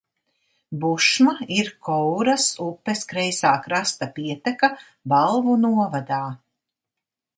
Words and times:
Bušma 0.83 1.33
ir 1.57 1.67
Kouras 1.89 2.47
upes 2.69 3.03
kreisā 3.11 3.51
krasta 3.67 4.09
pieteka 4.17 4.71
Balvu 5.15 5.59
novadā. 5.67 6.23